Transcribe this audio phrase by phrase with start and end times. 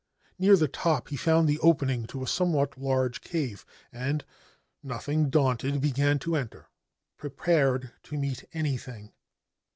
[0.39, 4.25] Near the top he found the opening to a somewhat large cave, and,
[4.81, 6.69] nothing daunted, began to enter,
[7.17, 9.11] prepared to meet anything.